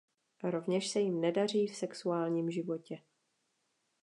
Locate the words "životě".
2.51-3.01